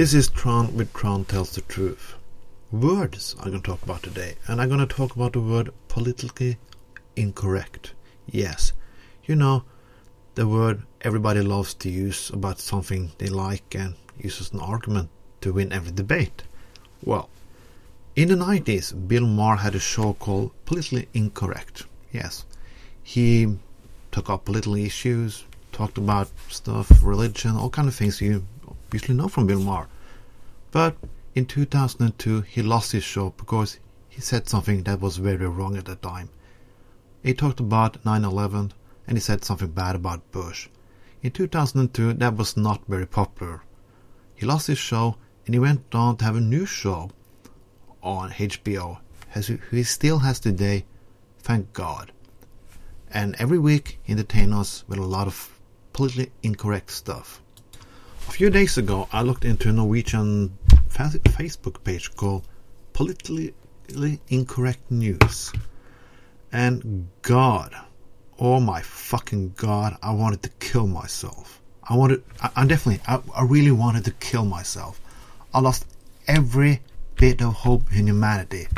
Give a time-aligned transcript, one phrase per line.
[0.00, 2.14] This is Trond with Trond Tells the Truth.
[2.72, 5.74] Words I'm going to talk about today, and I'm going to talk about the word
[5.88, 6.56] politically
[7.16, 7.92] incorrect.
[8.26, 8.72] Yes,
[9.26, 9.64] you know,
[10.36, 15.10] the word everybody loves to use about something they like and use as an argument
[15.42, 16.44] to win every debate.
[17.04, 17.28] Well,
[18.16, 21.84] in the 90s, Bill Maher had a show called Politically Incorrect.
[22.10, 22.46] Yes,
[23.02, 23.58] he
[24.12, 28.46] took up political issues, talked about stuff, religion, all kind of things you
[28.92, 29.88] usually know from Bill Maher.
[30.70, 30.96] But
[31.34, 35.84] in 2002, he lost his show because he said something that was very wrong at
[35.84, 36.30] the time.
[37.22, 38.72] He talked about 9/11
[39.06, 40.68] and he said something bad about Bush.
[41.22, 43.62] In 2002, that was not very popular.
[44.34, 47.10] He lost his show and he went on to have a new show
[48.02, 48.98] on HBO,
[49.34, 50.86] as he still has today,
[51.38, 52.12] thank God.
[53.10, 55.60] And every week he entertains us with a lot of
[55.92, 57.42] politically incorrect stuff.
[58.30, 60.56] A few days ago, I looked into a Norwegian
[60.88, 62.46] Facebook page called
[62.92, 63.52] Politically
[64.28, 65.52] Incorrect News.
[66.52, 67.74] And God,
[68.38, 71.60] oh my fucking God, I wanted to kill myself.
[71.82, 75.00] I wanted, I, I definitely, I, I really wanted to kill myself.
[75.52, 75.84] I lost
[76.28, 76.82] every
[77.16, 78.68] bit of hope in humanity.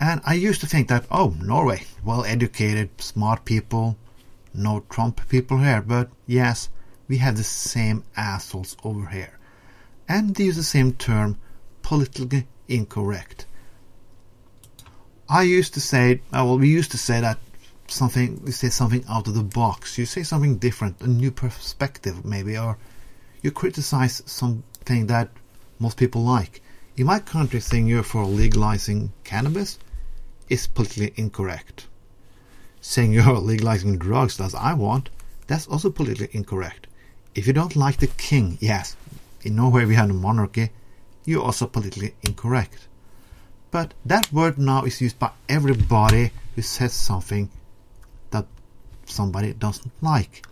[0.00, 3.96] And I used to think that, oh, Norway, well educated, smart people,
[4.54, 5.82] no Trump people here.
[5.82, 6.68] But yes,
[7.08, 9.38] we have the same assholes over here.
[10.08, 11.38] And they use the same term,
[11.82, 13.46] politically incorrect.
[15.28, 17.38] I used to say, uh, well, we used to say that
[17.86, 19.98] something, you say something out of the box.
[19.98, 22.78] You say something different, a new perspective maybe, or
[23.42, 25.30] you criticize something that
[25.78, 26.62] most people like.
[26.96, 29.78] In my country, saying you're for legalizing cannabis
[30.48, 31.86] is politically incorrect.
[32.80, 35.10] Saying you're legalizing drugs as I want,
[35.46, 36.87] that's also politically incorrect.
[37.38, 38.96] If you don't like the king, yes,
[39.42, 40.70] in Norway we have a monarchy,
[41.24, 42.88] you're also politically incorrect.
[43.70, 47.48] But that word now is used by everybody who says something
[48.32, 48.46] that
[49.06, 50.44] somebody doesn't like.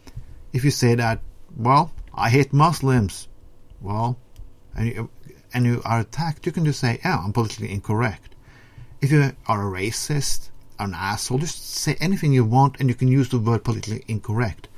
[0.52, 1.22] If you say that,
[1.56, 3.26] well, I hate Muslims,
[3.80, 4.16] well,
[4.76, 5.10] and you,
[5.52, 8.36] and you are attacked, you can just say, yeah, I'm politically incorrect.
[9.00, 13.08] If you are a racist, an asshole, just say anything you want and you can
[13.08, 14.68] use the word politically incorrect.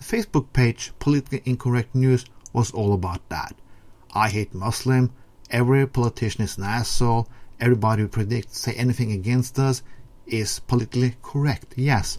[0.00, 2.24] The Facebook page, Politically Incorrect News,
[2.54, 3.54] was all about that.
[4.14, 5.12] I hate Muslim,
[5.50, 7.28] every politician is an asshole,
[7.60, 9.82] everybody who predicts say anything against us
[10.26, 11.74] is politically correct.
[11.76, 12.16] Yes.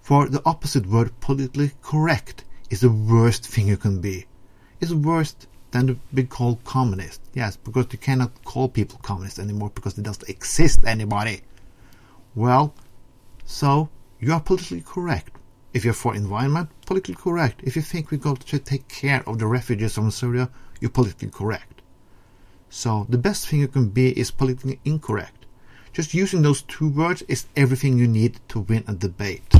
[0.00, 4.24] For the opposite word, politically correct, is the worst thing you can be.
[4.80, 5.36] It's worse
[5.72, 7.20] than to be called communist.
[7.34, 11.42] Yes, because you cannot call people communist anymore because it doesn't exist anybody.
[12.34, 12.74] Well,
[13.44, 15.36] so you are politically correct.
[15.74, 17.60] If you're for environment, politically correct.
[17.62, 20.50] If you think we've got to take care of the refugees from Syria,
[20.80, 21.80] you're politically correct.
[22.68, 25.46] So the best thing you can be is politically incorrect.
[25.92, 29.54] Just using those two words is everything you need to win a debate.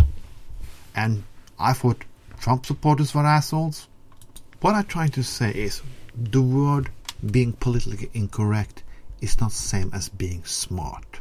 [0.95, 1.25] And
[1.59, 2.05] I thought
[2.41, 3.89] Trump supporters were assholes.
[4.61, 5.83] What I'm trying to say is
[6.15, 6.91] the word
[7.31, 8.83] being politically incorrect
[9.21, 11.21] is not the same as being smart.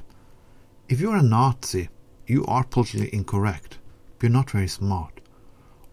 [0.90, 1.90] If you're a Nazi,
[2.26, 3.78] you are politically incorrect.
[4.22, 5.20] You're not very smart.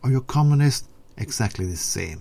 [0.02, 0.86] Are you a communist?
[1.16, 2.20] Exactly the same.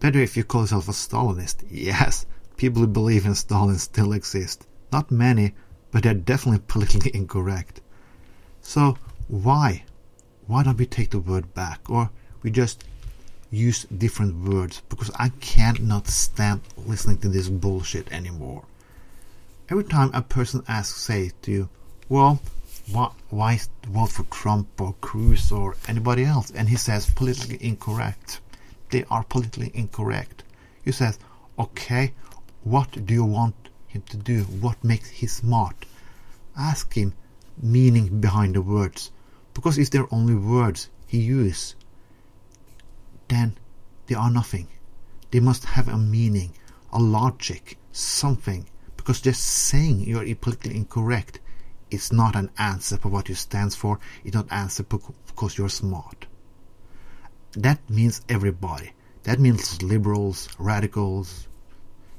[0.00, 1.64] Better if you call yourself a Stalinist.
[1.70, 2.24] Yes,
[2.56, 4.66] people who believe in Stalin still exist.
[4.90, 5.54] Not many,
[5.90, 7.82] but they're definitely politically incorrect.
[8.62, 8.96] So
[9.28, 9.84] why?
[10.46, 11.90] Why don't we take the word back?
[11.90, 12.10] Or
[12.42, 12.84] we just
[13.50, 14.80] use different words?
[14.88, 18.64] Because I cannot stand listening to this bullshit anymore.
[19.68, 21.68] Every time a person asks, say to you,
[22.08, 22.40] well,
[22.90, 26.50] why, why vote for Trump or Cruz or anybody else?
[26.50, 28.40] And he says politically incorrect.
[28.90, 30.42] They are politically incorrect.
[30.84, 31.18] You says,
[31.58, 32.12] okay,
[32.64, 33.54] what do you want
[33.86, 34.42] him to do?
[34.44, 35.86] What makes him smart?
[36.58, 37.14] Ask him
[37.60, 39.10] meaning behind the words.
[39.54, 41.76] Because if they're only words he uses,
[43.28, 43.56] then
[44.06, 44.68] they are nothing.
[45.30, 46.54] They must have a meaning,
[46.92, 48.66] a logic, something.
[48.96, 51.38] Because just saying you're politically incorrect
[51.92, 53.98] is not an answer for what you stand for.
[54.24, 56.26] It's not an answer because you're smart.
[57.52, 58.92] That means everybody.
[59.24, 61.46] That means liberals, radicals,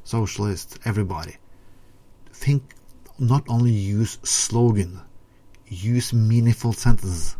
[0.04, 1.38] socialists, everybody.
[2.31, 2.64] Think
[3.20, 5.02] not only use slogan,
[5.68, 7.36] use meaningful sentences.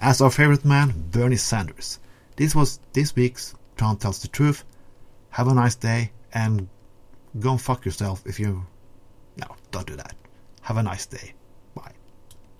[0.00, 1.98] As our favorite man, Bernie Sanders.
[2.36, 4.64] This was this week's Trond Tells the Truth.
[5.30, 6.68] Have a nice day and
[7.38, 8.66] go fuck yourself if you.
[9.36, 10.14] No, don't do that.
[10.62, 11.34] Have a nice day.